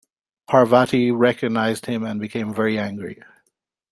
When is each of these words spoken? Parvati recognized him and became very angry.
Parvati 0.47 1.11
recognized 1.11 1.85
him 1.85 2.03
and 2.03 2.19
became 2.19 2.51
very 2.55 2.75
angry. 2.79 3.21